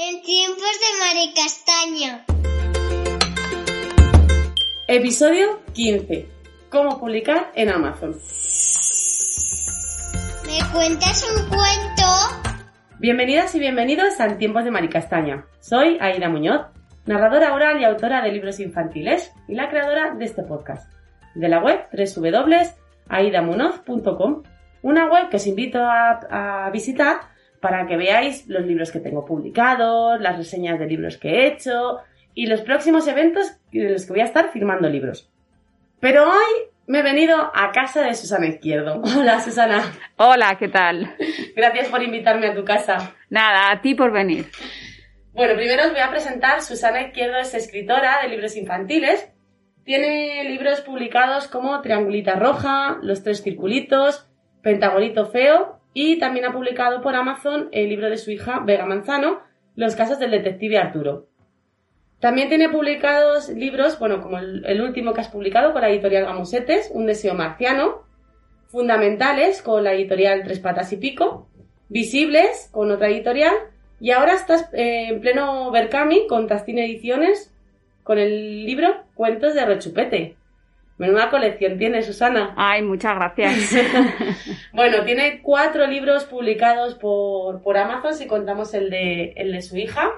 [0.00, 2.24] En tiempos de Maricastaña.
[4.86, 6.28] Episodio 15.
[6.70, 8.10] Cómo publicar en Amazon.
[10.46, 12.04] ¿Me cuentas un cuento?
[13.00, 15.46] Bienvenidas y bienvenidos a En tiempos de Maricastaña.
[15.58, 16.66] Soy Aida Muñoz,
[17.06, 20.88] narradora oral y autora de libros infantiles y la creadora de este podcast,
[21.34, 24.44] de la web www.aidamunoz.com,
[24.82, 29.24] una web que os invito a, a visitar para que veáis los libros que tengo
[29.24, 31.98] publicados, las reseñas de libros que he hecho
[32.34, 35.30] y los próximos eventos en los que voy a estar firmando libros.
[36.00, 39.02] Pero hoy me he venido a casa de Susana Izquierdo.
[39.18, 39.82] Hola, Susana.
[40.16, 41.16] Hola, ¿qué tal?
[41.56, 43.14] Gracias por invitarme a tu casa.
[43.28, 44.46] Nada, a ti por venir.
[45.32, 46.62] Bueno, primero os voy a presentar.
[46.62, 49.30] Susana Izquierdo es escritora de libros infantiles.
[49.84, 54.28] Tiene libros publicados como Triangulita Roja, Los Tres Circulitos,
[54.62, 59.40] Pentagonito Feo y también ha publicado por Amazon el libro de su hija Vega Manzano,
[59.74, 61.26] Los casos del detective Arturo.
[62.20, 66.92] También tiene publicados libros, bueno, como el, último que has publicado con la editorial Gamusetes,
[66.94, 68.04] Un deseo marciano,
[68.68, 71.48] fundamentales con la editorial Tres Patas y Pico,
[71.88, 73.54] visibles con otra editorial,
[73.98, 77.52] y ahora estás eh, en pleno Berkami con Tastín Ediciones
[78.04, 80.37] con el libro Cuentos de Rechupete.
[80.98, 82.54] Menuda colección tiene, Susana.
[82.56, 83.72] Ay, muchas gracias.
[84.72, 89.76] bueno, tiene cuatro libros publicados por, por Amazon, si contamos el de, el de su
[89.76, 90.10] hija.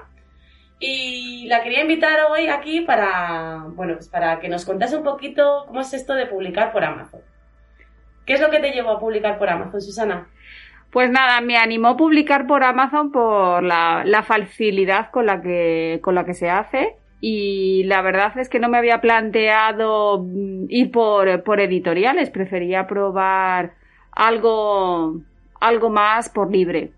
[0.79, 5.65] Y la quería invitar hoy aquí para, bueno, pues para que nos contase un poquito
[5.67, 7.21] cómo es esto de publicar por Amazon.
[8.25, 10.29] ¿Qué es lo que te llevó a publicar por Amazon, Susana?
[10.89, 15.99] Pues nada, me animó a publicar por Amazon por la, la facilidad con la que,
[16.01, 20.25] con la que se hace y la verdad es que no me había planteado
[20.67, 23.73] ir por, por editoriales, prefería probar
[24.11, 25.21] algo,
[25.59, 26.89] algo más por libre.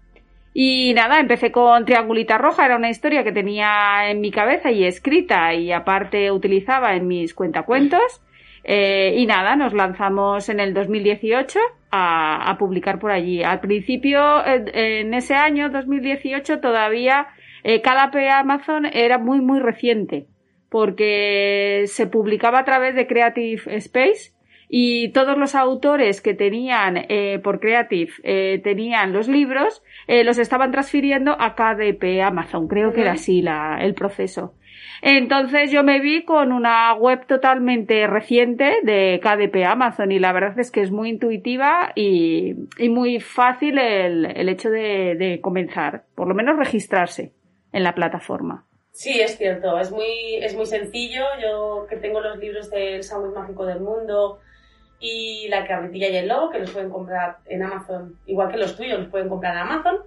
[0.54, 4.86] Y nada, empecé con Triangulita Roja, era una historia que tenía en mi cabeza y
[4.86, 8.22] escrita y aparte utilizaba en mis cuentacuentos.
[8.64, 11.60] Eh, y nada, nos lanzamos en el 2018
[11.92, 13.44] a, a publicar por allí.
[13.44, 17.28] Al principio, en ese año, 2018, todavía
[17.64, 20.28] eh, cada Amazon era muy, muy reciente
[20.70, 24.34] porque se publicaba a través de Creative Space
[24.76, 30.40] y todos los autores que tenían eh, por Creative eh, tenían los libros eh, los
[30.40, 32.68] estaban transfiriendo a KDP Amazon.
[32.68, 34.56] Creo que era así la, el proceso.
[35.04, 40.58] Entonces yo me vi con una web totalmente reciente de KDP Amazon y la verdad
[40.58, 46.06] es que es muy intuitiva y, y muy fácil el, el hecho de, de comenzar
[46.16, 47.32] por lo menos registrarse
[47.74, 51.24] en la plataforma Sí, es cierto, es muy, es muy sencillo.
[51.42, 54.40] Yo que tengo los libros del sándwich mágico del mundo
[55.00, 58.78] y la carretilla y el lobo, que los pueden comprar en Amazon, igual que los
[58.78, 59.98] tuyos, los pueden comprar en Amazon.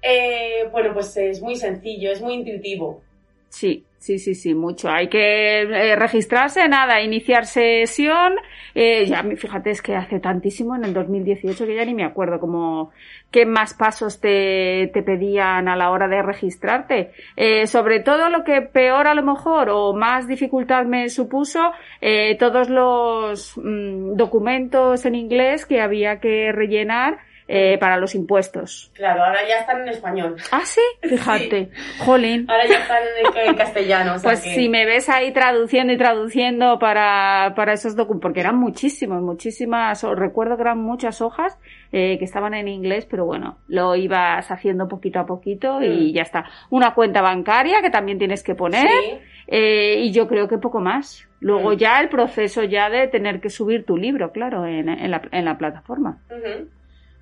[0.00, 3.02] Eh, bueno, pues es muy sencillo, es muy intuitivo.
[3.48, 4.90] Sí, sí, sí, sí, mucho.
[4.90, 8.34] Hay que eh, registrarse, nada, iniciar sesión.
[8.74, 12.38] Eh, ya, fíjate, es que hace tantísimo, en el 2018, que ya ni me acuerdo
[12.38, 12.90] como
[13.30, 17.12] qué más pasos te, te pedían a la hora de registrarte.
[17.36, 21.72] Eh, sobre todo lo que peor a lo mejor o más dificultad me supuso,
[22.02, 28.90] eh, todos los mm, documentos en inglés que había que rellenar eh, para los impuestos.
[28.94, 30.36] Claro, ahora ya están en español.
[30.50, 31.70] Ah, sí, fíjate.
[31.98, 32.46] Jolín.
[32.50, 33.02] Ahora ya están
[33.36, 34.14] en, en castellano.
[34.14, 38.22] o sea Pues que- si me ves ahí traduciendo y traduciendo para, para esos documentos,
[38.22, 41.58] porque eran muchísimos, muchísimas, recuerdo que eran muchas hojas
[41.92, 46.14] eh, que estaban en inglés, pero bueno, lo ibas haciendo poquito a poquito y Mm.
[46.14, 46.44] ya está.
[46.70, 49.18] Una cuenta bancaria que también tienes que poner Sí.
[49.48, 51.28] eh, y yo creo que poco más.
[51.40, 51.76] Luego Mm.
[51.76, 55.44] ya el proceso ya de tener que subir tu libro, claro, en, en, la, en
[55.44, 56.18] la plataforma.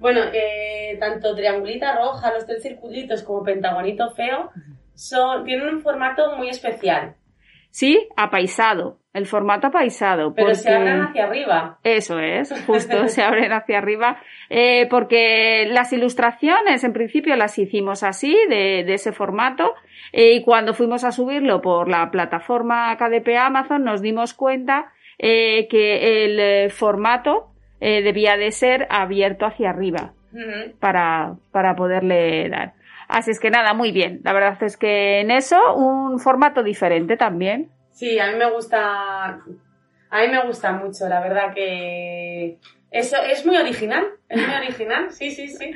[0.03, 4.51] Bueno, eh, tanto Triangulita Roja, los tres circulitos, como Pentagonito Feo,
[4.95, 7.15] son, tienen un formato muy especial,
[7.71, 10.35] Sí, apaisado, el formato apaisado.
[10.35, 10.57] pero porque...
[10.57, 11.79] se abren hacia arriba.
[11.85, 14.19] Eso es, justo se abren hacia arriba,
[14.51, 19.73] eh, porque las ilustraciones en principio las hicimos así, de, de ese formato,
[20.13, 25.67] eh, y cuando fuimos a subirlo por la plataforma KDP Amazon nos dimos cuenta eh,
[25.71, 27.52] que el formato
[27.85, 30.15] eh, debía de ser abierto hacia arriba
[30.79, 32.75] para, para poderle dar.
[33.09, 34.21] Así es que nada, muy bien.
[34.23, 37.73] La verdad es que en eso un formato diferente también.
[37.91, 39.41] Sí, a mí me gusta,
[40.11, 42.59] a mí me gusta mucho, la verdad que
[42.93, 45.73] eso es muy original, es muy original, sí, sí, sí.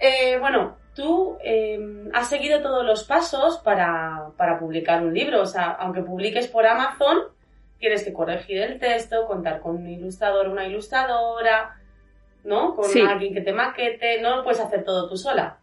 [0.00, 1.78] Eh, bueno, tú eh,
[2.14, 6.66] has seguido todos los pasos para, para publicar un libro, o sea, aunque publiques por
[6.66, 7.24] Amazon,
[7.78, 11.76] tienes que corregir el texto, contar con un ilustrador, una ilustradora,
[12.44, 12.74] ¿no?
[12.74, 13.00] Con Sí.
[13.00, 15.58] alguien que te maquete, no lo puedes hacer todo tú sola.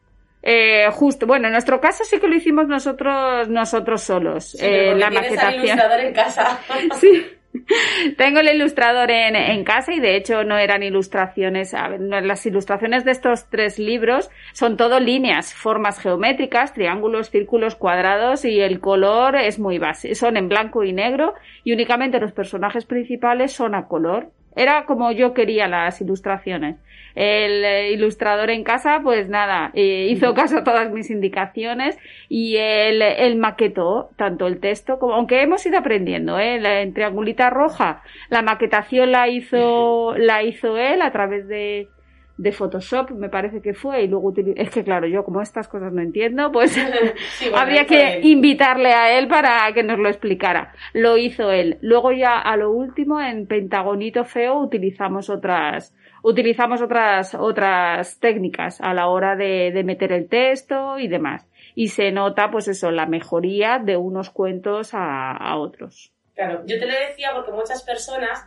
[0.47, 4.51] Eh, justo, bueno, en nuestro caso sí que lo hicimos nosotros, nosotros solos.
[4.51, 5.63] Sí, eh, la tienes al maquetación.
[5.65, 6.59] ilustrador en casa.
[7.00, 7.25] Sí.
[8.18, 13.50] Tengo el ilustrador en, casa y de hecho no eran ilustraciones, las ilustraciones de estos
[13.50, 19.80] tres libros son todo líneas, formas geométricas, triángulos, círculos, cuadrados y el color es muy
[19.80, 24.31] base, son en blanco y negro y únicamente los personajes principales son a color.
[24.56, 26.78] Era como yo quería las ilustraciones.
[27.16, 31.98] El eh, ilustrador en casa, pues nada, eh, hizo caso a todas mis indicaciones
[32.30, 36.60] y él, él maquetó tanto el texto como, aunque hemos ido aprendiendo, ¿eh?
[36.60, 41.94] La- en triangulita roja, la maquetación la hizo, la hizo él a través de,
[42.37, 45.93] de Photoshop, me parece que fue, y luego es que claro, yo como estas cosas
[45.93, 46.71] no entiendo, pues
[47.37, 48.25] Sí, bueno, habría que él.
[48.25, 50.73] invitarle a él para que nos lo explicara.
[50.93, 51.77] Lo hizo él.
[51.81, 58.93] Luego ya a lo último en Pentagonito Feo utilizamos otras utilizamos otras otras técnicas a
[58.95, 61.47] la hora de, de meter el texto y demás.
[61.75, 66.11] Y se nota pues eso, la mejoría de unos cuentos a, a otros.
[66.33, 68.45] Claro, yo te lo decía porque muchas personas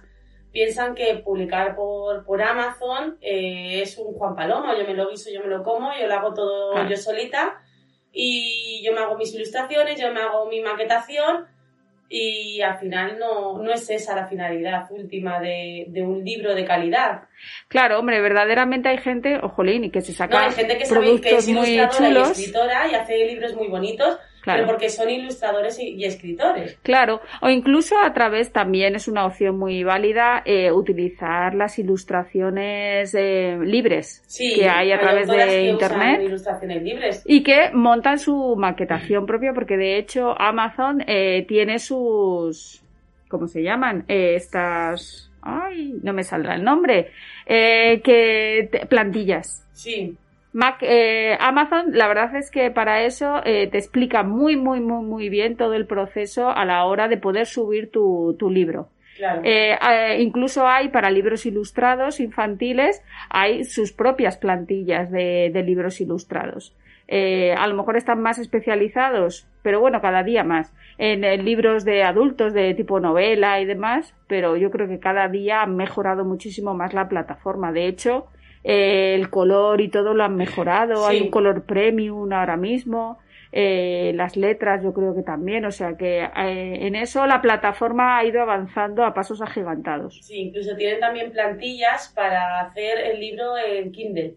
[0.52, 5.30] piensan que publicar por, por Amazon eh, es un Juan Paloma, yo me lo guiso,
[5.32, 6.88] yo me lo como, yo lo hago todo Claro.
[6.88, 7.60] yo solita
[8.12, 11.46] y yo me hago mis ilustraciones, yo me hago mi maquetación
[12.10, 16.64] y al final no, no es esa la finalidad última de, de un libro de
[16.64, 17.24] calidad.
[17.68, 21.00] Claro, hombre, verdaderamente hay gente, ojolín, y que se No, saca hay gente que sabe
[21.00, 22.30] que productos es muy ilustradora y chulos.
[22.30, 24.62] escritora y hace libros muy bonitos, Claro.
[24.62, 26.78] pero porque son ilustradores y, y escritores.
[26.82, 33.14] Claro, o incluso a través también es una opción muy válida eh, utilizar las ilustraciones
[33.14, 37.22] eh, libres Sí, que hay a través de que usan internet ilustraciones libres.
[37.26, 42.82] y que montan su maquetación propia porque de hecho Amazon eh, tiene sus
[43.28, 44.04] ¿cómo se llaman?
[44.08, 47.10] Eh, estas ay, no me saldrá el nombre
[47.46, 50.16] eh, que te- plantillas Sí,
[50.58, 55.04] Mac, eh, Amazon, la verdad es que para eso eh, te explica muy, muy, muy,
[55.04, 58.88] muy bien todo el proceso a la hora de poder subir tu, tu libro.
[59.16, 59.42] claro.
[59.44, 66.00] Eh, eh, incluso hay para libros ilustrados infantiles, hay sus propias plantillas de, de libros
[66.00, 66.74] ilustrados.
[67.10, 71.86] Eh, a lo mejor están más especializados, pero bueno, cada día más, en, eh, libros
[71.86, 76.26] de adultos de tipo novela y demás, pero yo creo que cada día han mejorado
[76.26, 77.72] muchísimo más la plataforma.
[77.72, 78.26] De hecho,
[78.68, 83.18] eh, el color y todo lo han mejorado, hay un color premium ahora mismo.
[83.50, 88.18] eh, las letras yo creo que también, o sea que eh, en eso la plataforma
[88.18, 90.20] ha ido avanzando a pasos agigantados.
[90.22, 94.36] Sí, incluso tienen también plantillas para hacer el libro en Kindle.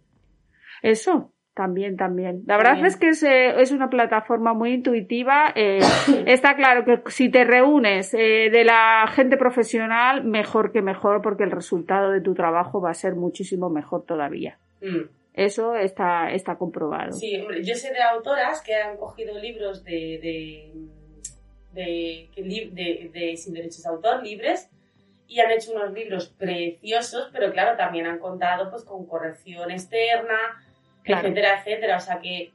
[0.81, 2.43] Eso, también, también.
[2.47, 2.87] La verdad También.
[2.87, 5.51] es que es, eh, es una plataforma muy intuitiva.
[5.55, 5.79] eh,
[6.25, 11.43] está claro que si te reúnes eh, de la gente profesional, mejor que mejor, porque
[11.43, 14.57] el resultado de tu trabajo va a ser muchísimo mejor todavía.
[14.81, 15.09] Mm.
[15.33, 17.13] Eso está, está comprobado.
[17.13, 20.19] Sí, hombre, yo sé de autoras que han cogido libros de,
[21.73, 24.69] de, de- de- sin derechos de autor, libres,
[25.27, 30.37] y han hecho unos libros preciosos, pero claro, también han contado pues con corrección externa,
[31.03, 31.97] Etcétera, etcétera.
[31.97, 32.53] O sea que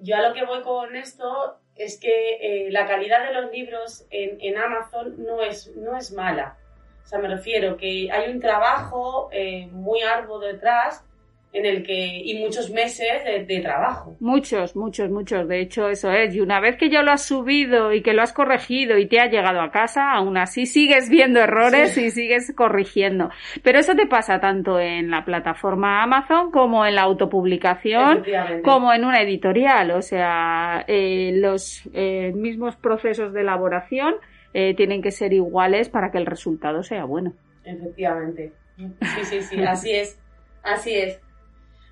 [0.00, 4.06] yo a lo que voy con esto es que eh, la calidad de los libros
[4.10, 6.56] en, en Amazon no es, no es mala.
[7.04, 11.04] O sea, me refiero que hay un trabajo eh, muy arduo detrás
[11.52, 14.16] en el que y muchos meses de, de trabajo.
[14.20, 15.48] Muchos, muchos, muchos.
[15.48, 16.34] De hecho, eso es.
[16.34, 19.18] Y una vez que ya lo has subido y que lo has corregido y te
[19.18, 22.04] ha llegado a casa, aún así sigues viendo errores Sí.
[22.06, 23.30] y sigues corrigiendo.
[23.62, 28.24] Pero eso te pasa tanto en la plataforma Amazon como en la autopublicación,
[28.62, 29.92] como en una editorial.
[29.92, 34.14] O sea, eh, los eh, mismos procesos de elaboración
[34.52, 37.32] eh, tienen que ser iguales para que el resultado sea bueno.
[37.64, 38.52] Efectivamente.
[38.76, 40.20] Sí, sí, sí, así es.
[40.62, 41.20] Así es.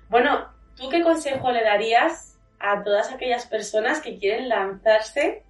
[0.09, 0.45] Bueno,
[0.75, 5.43] ¿tú qué consejo le darías a todas aquellas personas que quieren lanzarse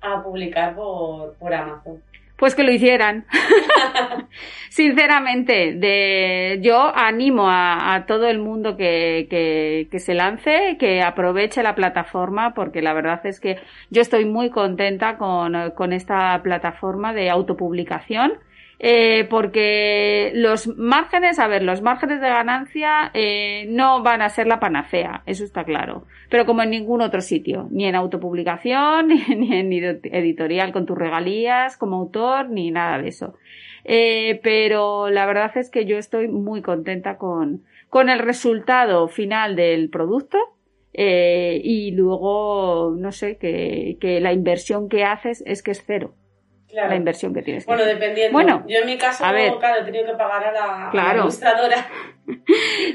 [0.00, 2.02] a publicar por, por Amazon?
[2.36, 3.26] Pues que lo hicieran.
[4.68, 11.00] Sinceramente, de, yo animo a, a todo el mundo que, que, que se lance, que
[11.00, 13.58] aproveche la plataforma, porque la verdad es que
[13.90, 18.32] yo estoy muy contenta con, con esta plataforma de autopublicación.
[18.78, 24.46] Eh, porque los márgenes, a ver, los márgenes de ganancia eh, no van a ser
[24.46, 26.06] la panacea, eso está claro.
[26.28, 31.76] Pero como en ningún otro sitio, ni en autopublicación, ni en editorial con tus regalías
[31.76, 33.34] como autor, ni nada de eso.
[33.84, 39.56] Eh, pero la verdad es que yo estoy muy contenta con, con el resultado final
[39.56, 40.38] del producto.
[40.96, 46.14] Eh, y luego, no sé, que, que la inversión que haces es que es cero.
[46.74, 46.90] Claro.
[46.90, 47.64] la inversión que tienes.
[47.64, 47.94] que Bueno, hacer.
[47.98, 48.32] dependiendo.
[48.32, 49.52] Bueno, yo en mi caso, a ver.
[49.58, 51.20] claro, he tenido que pagar a la, a la Claro.
[51.22, 51.86] ilustradora.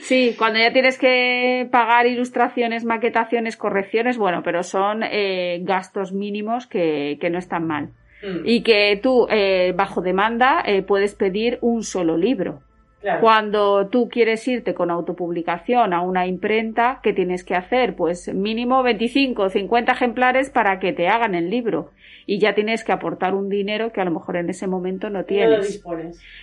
[0.01, 6.65] Sí, cuando ya tienes que pagar ilustraciones, maquetaciones, correcciones, bueno, pero son eh, gastos mínimos
[6.67, 7.89] que, que no están mal.
[8.24, 12.62] Mm, Y que tú, eh, bajo demanda, eh, puedes pedir un solo libro.
[13.01, 13.22] Claro.
[13.22, 17.96] Cuando tú quieres irte con autopublicación a una imprenta, ¿qué tienes que hacer?
[17.96, 21.91] Pues mínimo 25 o 50 ejemplares para que te hagan el libro.
[22.25, 25.13] Y ya tienes que aportar un dinero que a lo mejor en ese momento no
[25.13, 25.84] No lo tienes.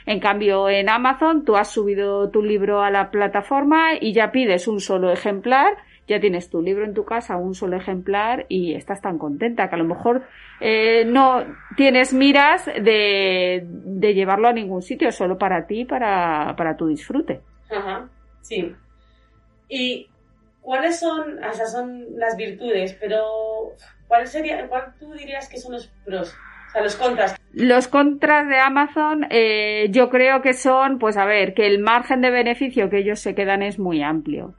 [0.05, 4.67] En cambio, en Amazon tú has subido tu libro a la plataforma y ya pides
[4.67, 5.75] un solo ejemplar,
[6.07, 9.75] ya tienes tu libro en tu casa, un solo ejemplar y estás tan contenta que
[9.75, 10.23] a lo mejor
[10.61, 11.45] eh, no
[11.77, 17.41] tienes miras de, de llevarlo a ningún sitio, solo para ti, para, para tu disfrute.
[17.71, 18.09] Ajá,
[18.43, 18.75] sí.
[19.69, 20.09] ¿Y
[20.61, 23.25] cuáles son, o sea, son las virtudes, pero
[24.07, 26.33] cuál sería, cuál tú dirías que son los pros?
[26.69, 27.37] O sea, los contras.
[27.53, 32.21] Los contras de Amazon, eh, yo creo que son, pues a ver, que el margen
[32.21, 34.55] de beneficio que ellos se quedan es muy amplio.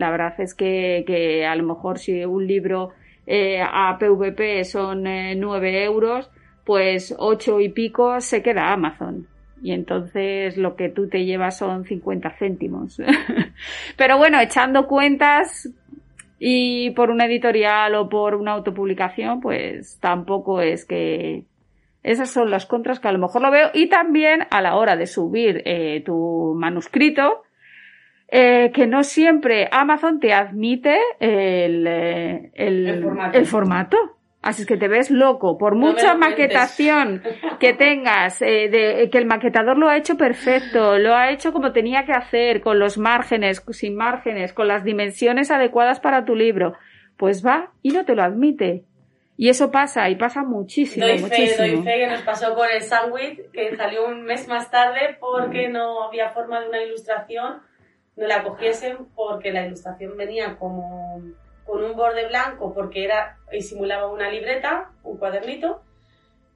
[0.00, 2.92] La verdad es que, que a lo mejor si un libro
[3.26, 6.30] eh, a PVP son eh, 9 euros,
[6.64, 9.28] pues 8 y pico se queda Amazon.
[9.62, 12.98] Y entonces lo que tú te llevas son 50 céntimos.
[13.98, 15.68] Pero bueno, echando cuentas
[16.38, 21.44] y por una editorial o por una autopublicación, pues tampoco es que
[22.02, 23.68] esas son las contras que a lo mejor lo veo.
[23.74, 27.42] Y también a la hora de subir eh, tu manuscrito,
[28.30, 33.38] eh, que no siempre Amazon te admite el, eh, el, El formato.
[33.38, 33.96] el formato.
[34.42, 35.58] Así es que te ves loco.
[35.58, 37.22] Por No mucha maquetación
[37.58, 41.72] que tengas, eh, de, que el maquetador lo ha hecho perfecto, lo ha hecho como
[41.72, 46.72] tenía que hacer, con los márgenes, sin márgenes, con las dimensiones adecuadas para tu libro,
[47.18, 48.84] pues va y no te lo admite.
[49.36, 51.66] Y eso pasa, y pasa muchísimo, Doy fe, muchísimo.
[51.66, 55.68] doy fe que nos pasó con el sándwich, que salió un mes más tarde porque
[55.68, 57.60] no había forma de una ilustración,
[58.20, 61.22] no la cogiesen porque la ilustración venía como
[61.64, 65.80] con un borde blanco porque era y simulaba una libreta, un cuadernito,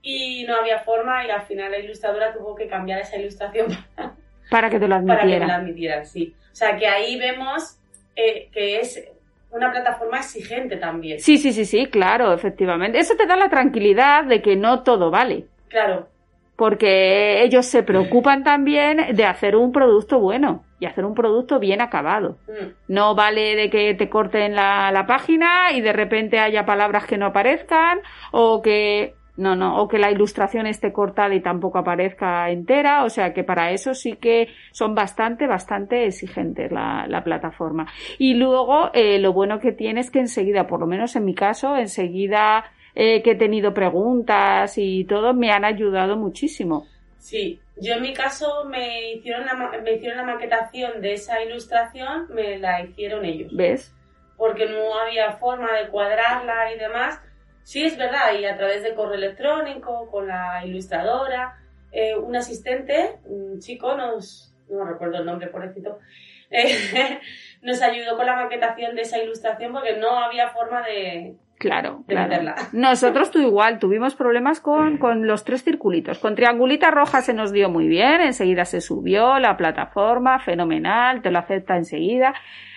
[0.02, 3.68] y no había forma y al final la ilustradora tuvo que cambiar esa ilustración
[4.50, 5.54] Para que te lo para que me la admitiera.
[5.56, 6.35] admitieran, sí.
[6.52, 7.78] O sea que ahí vemos
[8.14, 9.02] eh, que es
[9.50, 11.18] una plataforma exigente también.
[11.18, 12.99] Sí, sí, sí, sí, claro, efectivamente.
[12.99, 15.47] Eso te da la tranquilidad de que no todo vale.
[15.68, 16.09] Claro,
[16.56, 21.81] Porque ellos se preocupan también de hacer un producto bueno y hacer un producto bien
[21.81, 22.37] acabado.
[22.49, 27.07] mm, No vale de que te corten la, la página y de repente haya palabras
[27.07, 28.00] que no aparezcan
[28.33, 33.04] o que no, no, o que la ilustración esté cortada y tampoco aparezca entera.
[33.04, 37.87] O sea que para eso sí que son bastante, bastante exigentes la, la plataforma.
[38.19, 41.35] Y luego eh, lo bueno que tiene es que enseguida, por lo menos en mi
[41.35, 42.64] caso, enseguida
[42.95, 46.87] eh, que he tenido preguntas y todo, me han ayudado muchísimo.
[47.19, 52.28] Sí, yo en mi caso me hicieron la, me hicieron la maquetación de esa ilustración,
[52.31, 53.95] me la hicieron ellos, ¿Ves?
[54.37, 57.21] porque no había forma de cuadrarla y demás.
[57.62, 61.59] Sí, es verdad, y a través de correo electrónico, con la ilustradora,
[61.93, 65.99] eh, un asistente, un chico, nos, no recuerdo el nombre, pobrecito,
[66.50, 67.21] eh,
[67.62, 72.54] nos ayudó con la maquetación de esa ilustración porque no había forma de, Claro, claro.
[72.73, 76.18] Nosotros tú igual, tuvimos problemas con, con los tres circulitos.
[76.18, 81.30] Con triangulita roja se nos dio muy bien, enseguida se subió la plataforma, fenomenal, te
[81.30, 82.35] lo acepta enseguida.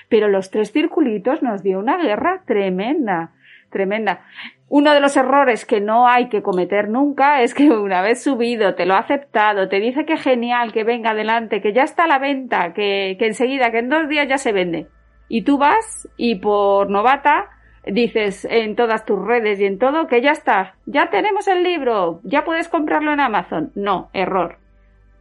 [0.08, 3.32] Pero los tres circulitos nos dio una guerra tremenda,
[3.70, 4.22] tremenda.
[4.70, 8.76] Uno de los errores que no hay que cometer nunca es que una vez subido,
[8.76, 12.08] te lo ha aceptado, te dice que genial, que venga adelante, que ya está a
[12.08, 14.88] la venta, que, que enseguida, que en dos días ya se vende.
[15.28, 17.50] Y tú vas y por novata
[17.92, 22.20] dices en todas tus redes y en todo que ya está, ya tenemos el libro,
[22.24, 23.72] ya puedes comprarlo en Amazon.
[23.76, 24.58] No, error.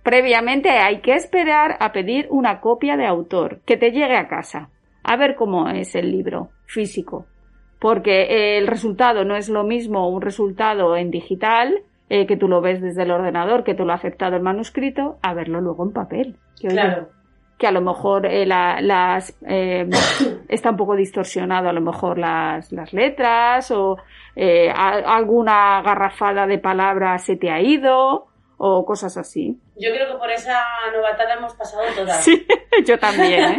[0.03, 4.69] Previamente hay que esperar a pedir una copia de autor que te llegue a casa,
[5.03, 7.27] a ver cómo es el libro físico.
[7.81, 12.61] Porque el resultado no es lo mismo un resultado en digital, eh, que tú lo
[12.61, 15.93] ves desde el ordenador, que tú lo ha aceptado el manuscrito, a verlo luego en
[15.93, 16.37] papel.
[16.61, 17.09] Que, oye, Claro,
[17.59, 19.89] que a lo mejor eh, la- las eh,
[20.49, 23.97] está un poco distorsionado a lo mejor las, las letras o
[24.35, 28.27] eh, a- alguna garrafada de palabras se te ha ido
[28.59, 29.59] o cosas así.
[29.79, 30.59] yo creo que por esa
[30.95, 32.25] novatada hemos pasado todas.
[32.25, 32.47] Sí,
[32.87, 33.59] yo también, ¿eh?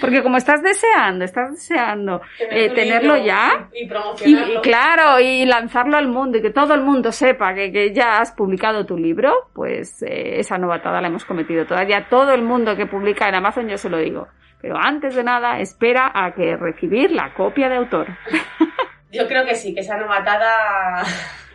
[0.00, 4.58] Porque como estás deseando, estás deseando eh, tenerlo libro ya y promocionarlo.
[4.58, 8.18] y claro, y lanzarlo al mundo y que todo el mundo sepa que, que ya
[8.18, 12.06] has publicado tu libro, pues eh, esa novatada la hemos cometido todavía.
[12.08, 14.28] Todo el mundo que publica en Amazon, yo se lo digo.
[14.60, 18.06] Pero antes de nada, espera a que recibir la copia de autor.
[19.12, 21.04] Yo creo que sí, que esa novatada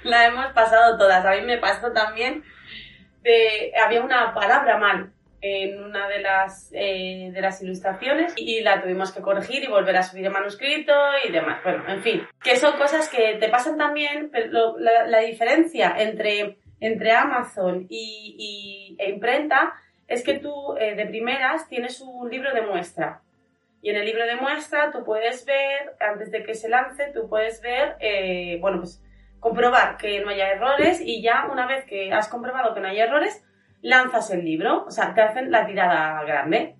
[0.03, 1.25] la hemos pasado todas.
[1.25, 2.44] A mí me pasó también
[3.22, 8.82] de, había una palabra mal en una de las, eh, de las ilustraciones y la
[8.82, 10.94] tuvimos que corregir y volver a subir el manuscrito
[11.27, 11.62] y demás.
[11.63, 16.58] Bueno, en fin, que son cosas que te pasan también, pero la, la diferencia entre,
[16.79, 19.74] entre Amazon y, e imprenta
[20.09, 23.21] es que tú eh, de primeras tienes un libro de muestra.
[23.81, 27.29] Y en el libro de muestra tú puedes ver, antes de que se lance, tú
[27.29, 29.01] puedes ver, eh, bueno, pues
[29.39, 32.99] comprobar que no haya errores y ya una vez que has comprobado que no hay
[32.99, 33.45] errores,
[33.81, 36.75] lanzas el libro, o sea, te hacen la tirada grande.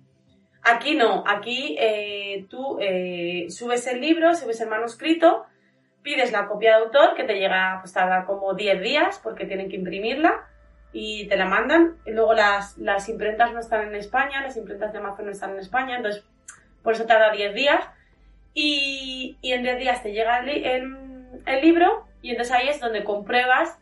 [0.62, 5.46] Aquí no, aquí eh, tú eh, subes el libro, subes el manuscrito,
[6.02, 9.70] pides la copia de autor, que te llega, pues tarda como 10 días porque tienen
[9.70, 10.49] que imprimirla
[10.92, 11.96] y te la mandan.
[12.06, 15.50] Y luego las, las imprentas no están en España, las imprentas de Amazon no están
[15.52, 16.24] en España, entonces
[16.82, 17.84] por eso tarda 10 días.
[18.54, 20.96] Y, y en 10 días te llega el, el,
[21.46, 23.78] el libro y entonces ahí es donde compruebas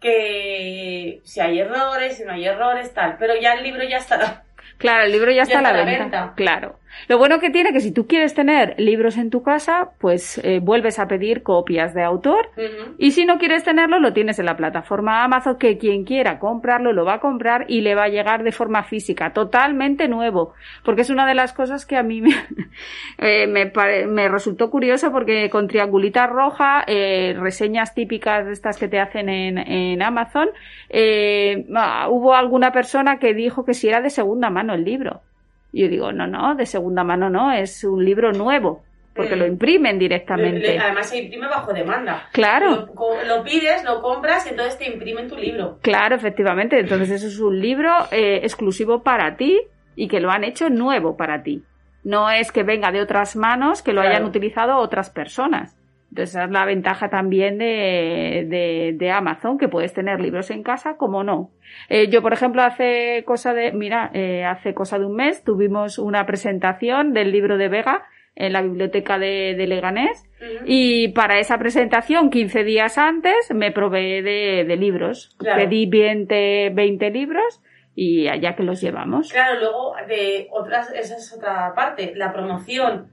[0.00, 3.16] que si hay errores, si no hay errores, tal.
[3.18, 4.44] Pero ya el libro ya está.
[4.78, 6.02] Claro, el libro ya, Ya está a la está a la venta.
[6.20, 6.34] venta.
[6.36, 6.79] Claro.
[7.08, 10.60] Lo bueno que tiene que si tú quieres tener libros en tu casa, pues eh,
[10.60, 12.50] vuelves a pedir copias de autor.
[12.98, 16.92] Y si no quieres tenerlo, lo tienes en la plataforma Amazon, que quien quiera comprarlo
[16.92, 20.54] lo va a comprar y le va a llegar de forma física, totalmente nuevo.
[20.84, 22.34] Porque es una de las cosas que a mí me,
[23.18, 23.72] eh, me,
[24.06, 29.28] me resultó curioso porque con triangulita roja, eh, reseñas típicas de estas que te hacen
[29.28, 30.48] en, en Amazon,
[30.88, 31.64] eh,
[32.08, 35.22] hubo alguna persona que dijo que si era de segunda mano el libro.
[35.72, 38.82] Y yo digo, no, no, de segunda mano no, es un libro nuevo,
[39.14, 39.38] porque Mm.
[39.38, 40.78] lo imprimen Le- directamente.
[40.78, 42.28] además se imprime bajo demanda.
[42.32, 42.88] Claro.
[43.26, 45.78] Lo, pides, lo compras y entonces te imprimen tu libro.
[45.82, 46.78] Claro, efectivamente.
[46.80, 49.60] Entonces eso es un libro eh, exclusivo para ti
[49.96, 51.62] y que lo han hecho nuevo para ti.
[52.02, 54.16] No es que venga de otras manos que lo Claro.
[54.16, 55.76] hayan utilizado otras personas.
[56.10, 60.62] Entonces esa es la ventaja también de, de, de Amazon, que puedes tener libros en
[60.62, 61.50] casa como no.
[61.88, 65.98] Eh, yo, por ejemplo, hace cosa de, mira, eh, hace cosa de un mes tuvimos
[65.98, 68.02] una presentación del libro de Vega
[68.34, 70.24] en la biblioteca de, de Leganés
[70.64, 75.36] y para esa presentación, 15 días antes, me probé de, de libros.
[75.38, 75.62] Claro.
[75.62, 77.62] Pedí 20, 20 libros
[77.94, 79.30] y allá que los llevamos.
[79.30, 83.08] Claro, luego de otras, esa es otra parte, la promoción.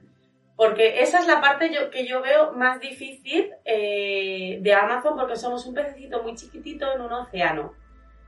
[0.57, 5.65] Porque esa es la parte que yo veo más difícil eh, de Amazon porque somos
[5.67, 7.73] un pececito muy chiquitito en un océano.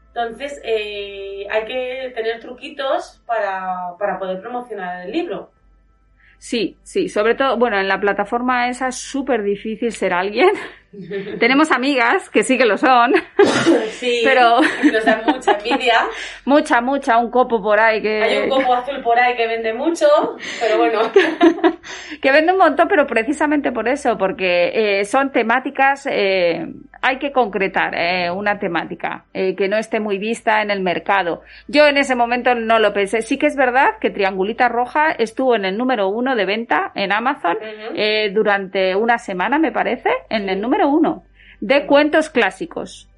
[0.09, 5.51] Entonces eh, hay que tener truquitos para, para poder promocionar el libro.
[6.37, 10.49] Sí, sí, sobre todo, bueno, en la plataforma esa es súper difícil ser alguien.
[11.39, 13.13] Tenemos amigas que sí que lo son,
[13.91, 14.60] sí, Pero-
[14.91, 15.99] nos dan mucha envidia.
[16.45, 18.23] mucha, mucha, un copo por ahí que...
[18.23, 20.08] Hay un copo azul por ahí que vende mucho,
[20.60, 21.02] pero bueno.
[22.21, 26.65] que vende un montón, pero precisamente por eso, porque eh, son temáticas, eh,
[27.02, 31.43] hay que concretar eh, una temática eh, que no esté muy vista en el mercado.
[31.67, 33.21] Yo en ese momento no lo pensé.
[33.21, 37.12] Sí que es verdad que Triangulita Roja estuvo en el número uno de venta en
[37.12, 37.58] Amazon
[38.34, 41.23] durante una semana, me parece, en el número uno
[41.61, 43.09] de cuentos clásicos,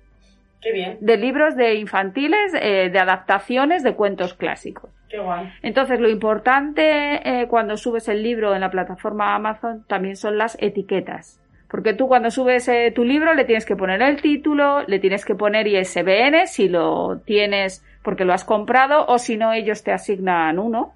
[0.62, 4.91] Qué bien, de libros de infantiles, eh, de adaptaciones de cuentos clásicos.
[5.10, 5.52] qué guay.
[5.63, 6.82] Entonces, lo importante
[7.24, 11.39] eh, cuando subes el libro en la plataforma Amazon también son las etiquetas.
[11.67, 15.24] Porque tú cuando subes eh, tu libro le tienes que poner el título, le tienes
[15.24, 19.93] que poner ISBN si lo tienes porque lo has comprado o si no ellos te
[19.93, 20.93] asignan uno,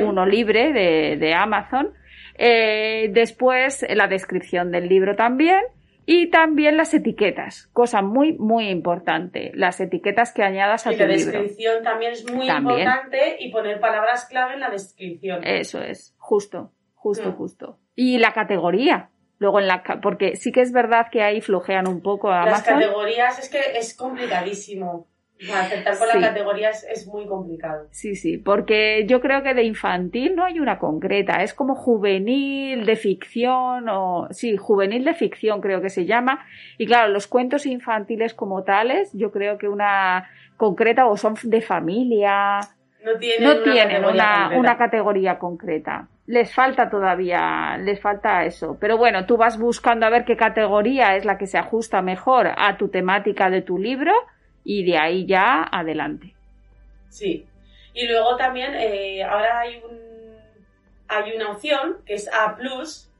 [0.00, 1.90] uno libre de, de Amazon.
[2.36, 5.60] Después la descripción del libro también
[6.10, 11.02] y también las etiquetas, cosa muy muy importante, las etiquetas que añadas a Y tu
[11.02, 11.32] la libro.
[11.32, 12.78] descripción también es muy También.
[12.80, 15.44] importante y poner palabras clave en la descripción.
[15.44, 17.36] Eso es, justo, justo, Mm.
[17.36, 17.78] justo.
[17.94, 19.10] Y la categoría.
[19.40, 22.66] Luego en la porque sí que es verdad que ahí flojean un poco a Las
[22.66, 22.74] Amazon.
[22.80, 25.06] categorías es que es complicadísimo.
[25.54, 26.18] Acertar con Sí.
[26.18, 27.86] las categorías es muy complicado.
[27.90, 32.84] Sí, sí, porque yo creo que de infantil no hay una concreta, es como juvenil
[32.84, 36.44] de ficción o sí, juvenil de ficción creo que se llama.
[36.76, 41.60] Y claro, los cuentos infantiles como tales, yo creo que una concreta o son de
[41.60, 42.58] familia,
[43.04, 44.58] No tienen no una tienen categoría una, concreta.
[44.60, 46.08] una categoría concreta.
[46.26, 48.76] Les falta todavía, les falta eso.
[48.80, 52.48] Pero bueno, tú vas buscando a ver qué categoría es la que se ajusta mejor
[52.56, 54.12] a tu temática de tu libro
[54.70, 56.34] y de ahí ya adelante.
[57.08, 57.46] Sí.
[57.94, 59.98] Y luego también eh, ahora hay un
[61.08, 62.54] hay una opción que es A+,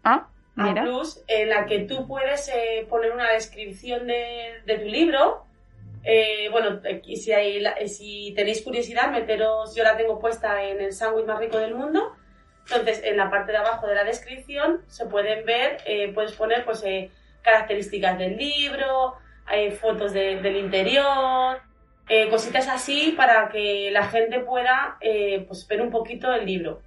[0.05, 0.85] Ah, A+, mira.
[1.27, 5.47] en la que tú puedes eh, poner una descripción de, de tu libro.
[6.05, 10.83] Eh, bueno, y si, hay eh, si tenéis curiosidad, meteros, yo la tengo puesta en
[10.83, 12.15] el sándwich más rico del mundo.
[12.67, 15.79] Entonces, en la parte de abajo de la descripción se pueden ver,
[16.13, 19.15] puedes poner pues eh, características del libro,
[19.49, 21.61] hay fotos de- del interior,
[22.09, 26.81] eh, cositas así para que la gente pueda eh, pues, ver un poquito el libro.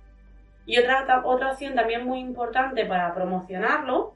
[0.65, 4.15] Y otra, otra opción también muy importante para promocionarlo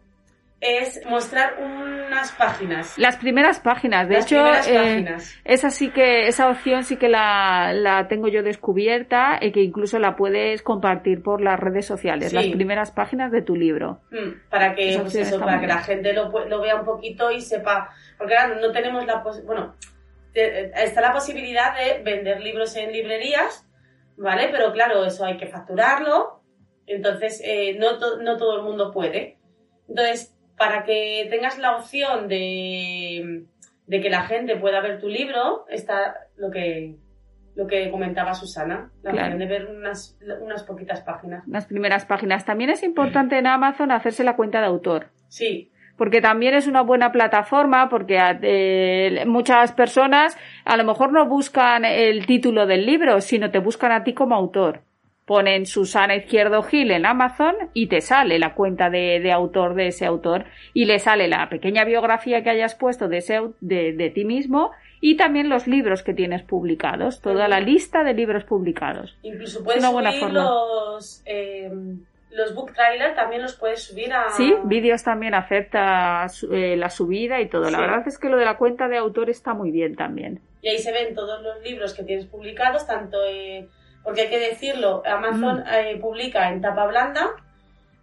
[0.61, 2.97] es mostrar unas páginas.
[2.97, 5.35] Las primeras páginas, de Las hecho, primeras eh, páginas.
[5.43, 9.99] esa sí que, esa opción sí que la, la tengo yo descubierta y que incluso
[9.99, 12.35] la puedes compartir por las redes sociales, Sí.
[12.35, 14.01] las primeras páginas de tu libro.
[14.11, 17.41] Mm, para que, pues eso, para que la gente lo, lo vea un poquito y
[17.41, 17.89] sepa.
[18.17, 19.75] Porque claro, no tenemos la bueno,
[20.33, 23.67] te- está la posibilidad de vender libros en librerías,
[24.17, 24.47] ¿vale?
[24.51, 26.41] Pero claro, eso hay que facturarlo,
[26.87, 29.37] entonces eh, no, to- no todo el mundo puede.
[29.87, 33.43] Entonces, para que tengas la opción de,
[33.87, 36.95] de que la gente pueda ver tu libro, está lo que
[37.55, 39.27] lo que comentaba Susana, la Claro.
[39.27, 41.47] opción de ver unas, unas poquitas páginas.
[41.47, 42.43] Las primeras páginas.
[42.43, 45.07] También es importante en Amazon hacerse la cuenta de autor.
[45.29, 51.25] Sí, porque también es una buena plataforma porque eh, muchas personas a lo mejor no
[51.27, 54.81] buscan el título del libro, sino te buscan a ti como autor.
[55.25, 59.87] Ponen Susana Izquierdo Gil en Amazon y te sale la cuenta de, de autor de
[59.87, 64.09] ese autor y le sale la pequeña biografía que hayas puesto de, ese, de, de
[64.11, 69.17] ti mismo y también los libros que tienes publicados, toda la lista de libros publicados.
[69.23, 70.43] Incluso puedes una buena subir forma.
[70.43, 71.71] los, eh,
[72.29, 74.29] los book trailers, también los puedes subir a...
[74.29, 77.71] Sí, vídeos también acepta eh, la subida y todo.
[77.71, 80.39] La verdad es que lo de la cuenta de autor está muy bien también.
[80.61, 83.17] Y ahí se ven todos los libros que tienes publicados, tanto...
[83.27, 83.67] eh,
[84.05, 85.73] porque hay que decirlo, Amazon Mm.
[85.73, 87.31] eh, publica en tapa blanda,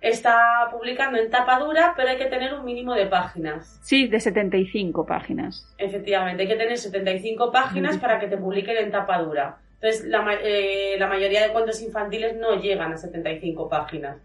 [0.01, 3.79] está publicando en tapa dura, pero hay que tener un mínimo de páginas.
[3.83, 5.65] Sí, de 75 páginas.
[5.79, 9.59] Efectivamente, hay que tener 75 páginas para que te publiquen en tapa dura.
[9.81, 14.19] Entonces, la, eh, la mayoría de cuentos infantiles no llegan a 75 páginas.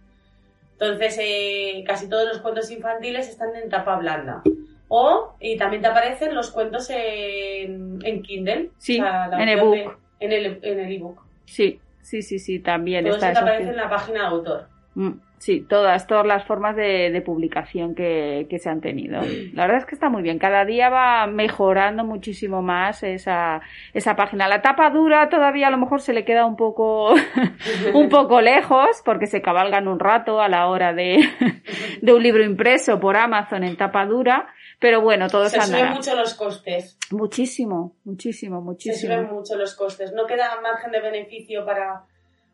[0.74, 4.42] Entonces, eh, casi todos los cuentos infantiles están en tapa blanda.
[4.90, 8.70] O, y también te aparecen los cuentos en, en Kindle.
[8.78, 9.74] Sí, la en opción ebook.
[9.76, 11.22] de- En el en el ebook.
[11.48, 13.80] Sí, sí, sí, sí, también Todo está eso te aparece opción.
[13.80, 14.68] en la página de autor.
[14.96, 19.22] Mm, Sí, todas, todas las formas de, de publicación que, que se han tenido.
[19.54, 20.40] La verdad es que está muy bien.
[20.40, 23.62] Cada día va mejorando muchísimo más esa,
[23.94, 24.48] esa página.
[24.48, 27.14] La tapa dura todavía a lo mejor se le queda un poco,
[27.94, 31.20] un poco lejos porque se cabalgan un rato a la hora de,
[32.02, 34.48] de un libro impreso por Amazon en tapa dura.
[34.80, 36.98] Pero bueno, todo se Se suben mucho los costes.
[37.12, 39.14] Muchísimo, muchísimo, Se muchísimo.
[39.16, 40.14] suben mucho los costes.
[40.14, 42.04] No queda margen de beneficio para...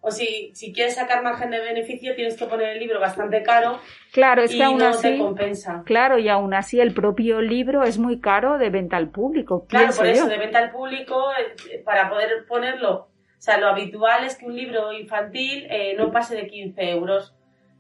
[0.05, 3.79] O si, si quieres sacar margen de beneficio, tienes que poner el libro bastante caro
[4.11, 5.81] Claro, es y que aún no así, te compensa.
[5.85, 9.65] claro, y aún así el propio libro es muy caro de venta al público.
[9.67, 10.29] Claro, por eso, yo.
[10.29, 11.23] de venta al público,
[11.71, 12.93] eh, para poder ponerlo.
[12.93, 13.07] O
[13.45, 17.33] sea, lo habitual es que un libro infantil eh, no pase de 15 euros.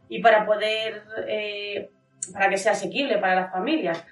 [0.07, 1.89] Y para poder, eh,
[2.31, 4.05] para que sea asequible para las familias.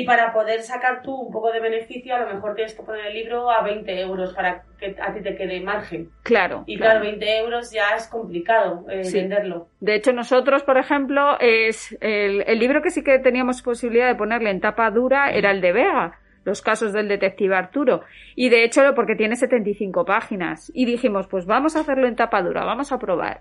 [0.00, 3.06] Y para poder sacar tú un poco de beneficio, a lo mejor tienes que poner
[3.06, 6.08] el libro a 20 euros para que a ti te quede margen.
[6.22, 7.00] Claro, Y claro.
[7.00, 9.18] claro, 20 euros ya es complicado eh, Sí.
[9.20, 9.68] venderlo.
[9.80, 14.14] De hecho, nosotros, por ejemplo, es el, el libro que sí que teníamos posibilidad de
[14.14, 18.00] ponerle en tapa dura era el de Vega, los casos del detective Arturo.
[18.34, 20.72] Y de hecho, porque tiene 75 páginas.
[20.74, 23.40] Y dijimos, pues vamos a hacerlo en tapa dura, vamos a probar.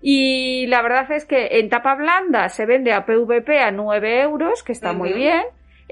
[0.00, 4.62] Y la verdad es que en tapa blanda se vende a PVP a 9 euros,
[4.64, 5.42] que está muy bien.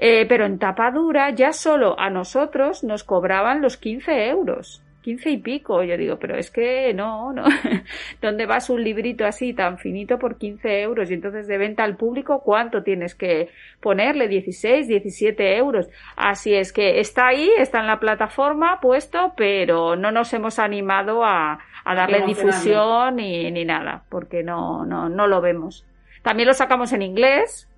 [0.03, 4.81] Eh, pero en tapa dura ya solo a nosotros nos cobraban los 15 euros.
[5.03, 5.83] 15 y pico.
[5.83, 7.43] Yo digo, pero es que no, no.
[8.21, 11.11] ¿Dónde vas un librito así tan finito por 15 euros?
[11.11, 14.27] Y entonces de venta al público, ¿cuánto tienes que ponerle?
[14.27, 15.87] 16, 17 euros.
[16.15, 21.23] Así es que está ahí, está en la plataforma puesto, pero no nos hemos animado
[21.23, 25.85] a, a darle difusión ni, ni nada, porque no, no, no lo vemos.
[26.23, 27.70] También lo sacamos en inglés,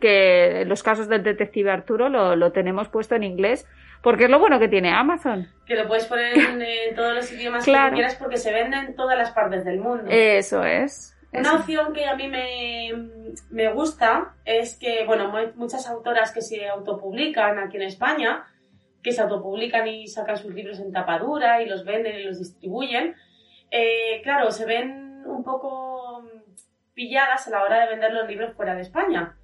[0.00, 3.66] Que los casos del detective Arturo lo, lo tenemos puesto en inglés,
[4.02, 5.48] porque es lo bueno que tiene Amazon.
[5.66, 7.94] Que lo puedes poner en, en todos los idiomas que Claro.
[7.94, 10.04] quieras porque se vende en todas las partes del mundo.
[10.10, 11.16] Eso es.
[11.32, 11.54] Una Eso.
[11.56, 12.90] opción que a mí me,
[13.50, 18.44] me gusta es que, bueno, mu- muchas autoras que se autopublican aquí en España,
[19.02, 23.14] que se autopublican y sacan sus libros en tapadura y los venden y los distribuyen,
[23.70, 26.22] eh, claro, se ven un poco
[26.94, 29.34] pilladas a la hora de vender los libros fuera de España.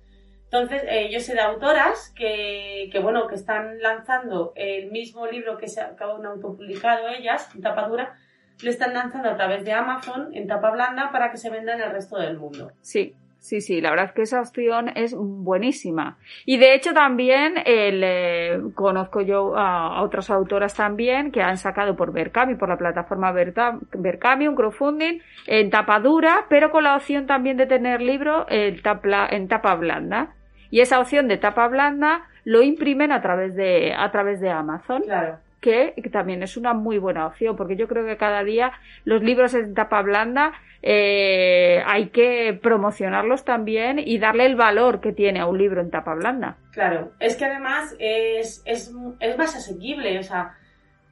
[0.50, 5.58] Entonces, eh, yo sé de autoras que, que, bueno, que están lanzando el mismo libro
[5.58, 8.16] que se han autopublicado ellas, en tapa dura,
[8.62, 11.82] lo están lanzando a través de Amazon en tapa blanda para que se venda en
[11.82, 12.72] el resto del mundo.
[12.80, 16.16] Sí, sí, sí, la verdad es que esa opción es buenísima.
[16.46, 22.12] Y de hecho también eh, conozco yo a, otras autoras también que han sacado por
[22.12, 27.58] Berkami, por la plataforma Berkami, un crowdfunding en tapa dura, pero con la opción también
[27.58, 28.46] de tener libro
[28.82, 30.34] tapa, en tapa blanda.
[30.70, 35.02] Y esa opción de tapa blanda lo imprimen a través de, a través de Amazon.
[35.02, 35.38] Claro.
[35.60, 38.72] Que, que también es una muy buena opción, porque yo creo que cada día
[39.04, 40.52] los libros en tapa blanda
[40.82, 45.90] eh, hay que promocionarlos también y darle el valor que tiene a un libro en
[45.90, 46.56] tapa blanda.
[46.72, 50.54] Claro, es que además es, es, es más asequible, o sea,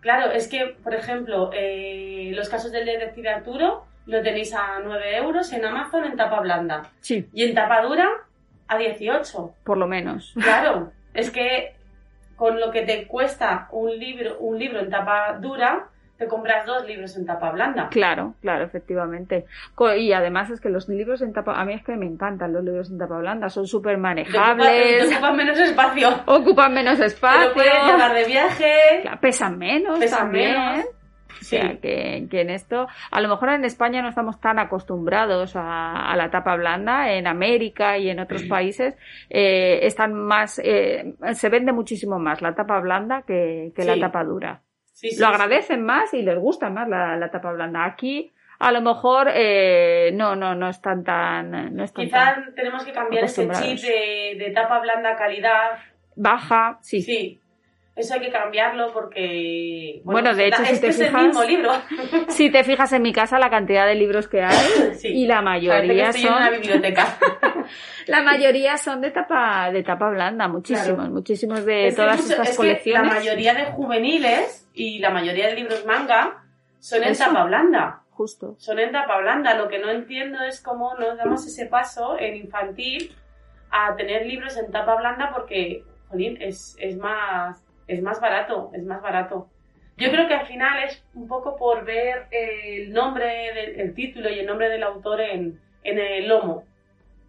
[0.01, 5.17] claro, es que, por ejemplo, eh, los casos del detective Arturo lo tenéis a 9
[5.17, 6.83] euros en Amazon en tapa blanda.
[7.01, 7.29] Sí.
[7.33, 8.09] Y en tapa dura
[8.69, 9.55] a 18.
[9.65, 10.35] Por lo menos.
[10.41, 11.75] Claro, es que
[12.37, 16.87] con lo que te cuesta un libro, un libro en tapa dura, te compras dos
[16.87, 17.89] libros en tapa blanda.
[17.91, 19.45] Claro, claro, efectivamente.
[19.99, 22.65] Y además es que los libros en tapa, a mí es que me encantan los
[22.65, 25.13] libros en tapa blanda, son súper manejables.
[25.13, 26.09] Ocupan menos espacio.
[26.27, 27.49] Ocupan menos espacio.
[27.49, 28.73] Te puedes llevar de viaje.
[29.21, 30.53] pesan menos pesan también.
[30.53, 30.87] Menos.
[31.41, 35.55] O sea, que, que, en esto, a lo mejor en España no estamos tan acostumbrados
[35.57, 38.97] a, a la tapa blanda, en América y en otros países
[39.31, 43.89] eh, están más, eh, se vende muchísimo más la tapa blanda que, que Sí.
[43.89, 44.63] la tapa dura.
[44.93, 47.85] Sí, sí, Lo agradecen más y les gusta más la, la tapa blanda.
[47.85, 52.83] Aquí, a lo mejor, eh, no, no, no están tan, no están Quizá tan tenemos
[52.85, 55.73] que cambiar ese chip de, de tapa blanda calidad.
[56.17, 57.03] baja, sí.
[57.03, 57.41] Sí.
[57.97, 60.03] Eso hay que cambiarlo porque.
[60.05, 61.73] Bueno, de hecho, si este te es el fijas- mismo libro.
[62.29, 64.55] Si te fijas en mi casa la cantidad de libros que hay
[64.97, 65.09] Sí.
[65.09, 67.07] y la que mayoría en una son biblioteca.
[68.07, 71.11] la mayoría son de tapa de tapa blanda, muchísimos, Claro.
[71.11, 73.09] muchísimos de Es todas mucho- estas es que colecciones.
[73.09, 76.45] la mayoría de juveniles y la mayoría de libros manga
[76.79, 77.25] son en Eso.
[77.25, 78.03] tapa blanda.
[78.11, 78.55] Justo.
[78.59, 79.55] Son en tapa blanda.
[79.57, 83.15] Lo que no entiendo es cómo no damos ese paso en infantil
[83.71, 88.85] a tener libros en tapa blanda porque, jolín, es, es más es más barato, es
[88.85, 89.49] más barato.
[89.97, 94.29] Yo creo que al final es un poco por ver el nombre, del, el título
[94.31, 96.65] y el nombre del autor en, en el lomo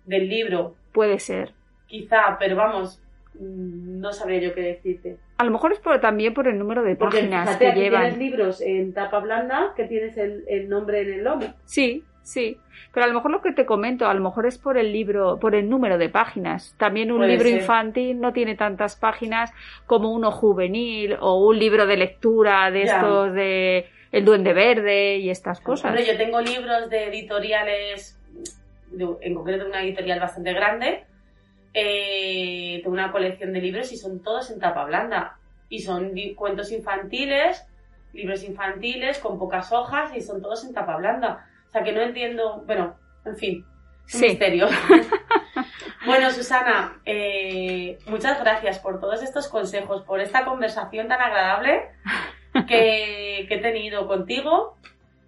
[0.05, 1.53] del libro, Puede ser.
[1.85, 3.01] quizá, pero vamos,
[3.35, 5.17] mm, no sabría yo qué decirte.
[5.37, 7.79] A lo mejor es por, también por el número de Porque páginas fíjate, que aquí
[7.79, 8.01] llevan.
[8.01, 11.53] tienes libros en tapa blanda que tienes el, el nombre en el lomo.
[11.65, 12.57] Sí, sí.
[12.93, 15.37] Pero a lo mejor lo que te comento, a lo mejor es por el libro,
[15.39, 16.73] por el número de páginas.
[16.77, 17.59] También un Puede libro ser.
[17.61, 19.51] infantil no tiene tantas páginas
[19.85, 22.95] como uno juvenil o un libro de lectura de Ya.
[22.95, 25.93] estos de El Duende Verde y estas cosas.
[26.07, 28.17] Yo tengo libros de editoriales,
[28.91, 31.03] de- en concreto una editorial bastante grande,
[31.73, 35.37] eh, tengo una colección de libros y son todos en tapa blanda.
[35.69, 37.63] Y son cuentos infantiles,
[38.13, 41.45] libros infantiles con pocas hojas y son todos en tapa blanda.
[41.77, 43.65] Sea que no entiendo, bueno, en fin,
[44.07, 44.27] es un Sí.
[44.29, 44.67] misterio.
[46.07, 51.83] bueno, Susana, eh, muchas gracias por todos estos consejos, por esta conversación tan agradable
[52.67, 54.77] que, que he tenido contigo.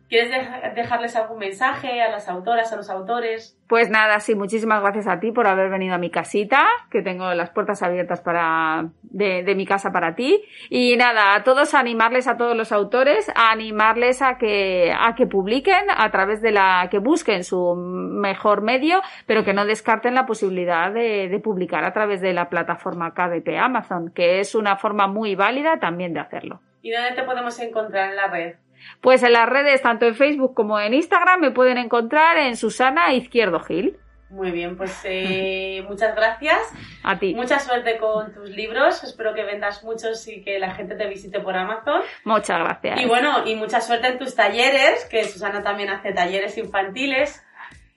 [0.09, 3.55] ¿Quieres deja- dejarles algún mensaje a las autoras, a los autores?
[3.67, 7.31] Pues nada, sí, muchísimas gracias a ti por haber venido a mi casita, que tengo
[7.35, 10.43] las puertas abiertas para de, de mi casa para ti.
[10.71, 15.13] Y nada, a todos a animarles a todos los autores, a animarles a que, a
[15.13, 20.15] que publiquen a través de la, que busquen su mejor medio, pero que no descarten
[20.15, 24.75] la posibilidad de, de publicar a través de la plataforma KDP Amazon, que es una
[24.77, 26.61] forma muy válida también de hacerlo.
[26.81, 28.55] ¿Y dónde te podemos encontrar en la red?
[29.01, 33.13] Pues en las redes, tanto en Facebook como en Instagram, me pueden encontrar en Susana
[33.13, 33.97] Izquierdo Gil.
[34.29, 36.59] Muy bien, pues eh, muchas gracias.
[37.03, 37.33] A ti.
[37.33, 39.03] Mucha suerte con tus libros.
[39.03, 42.01] Espero que vendas muchos y que la gente te visite por Amazon.
[42.25, 43.01] Muchas gracias.
[43.01, 47.43] Y bueno, y mucha suerte en tus talleres, que Susana también hace talleres infantiles.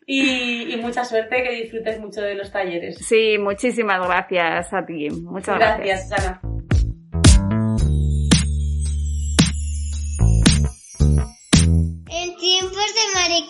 [0.05, 2.99] Y, y mucha suerte, que disfrutes mucho de los talleres.
[2.99, 5.09] Sí, muchísimas gracias a ti.
[5.11, 5.79] Muchas gracias.
[5.79, 6.52] Gracias, Susana.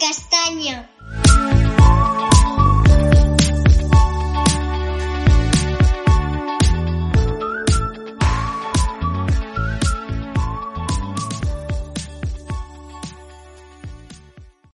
[0.03, 0.91] Castaña.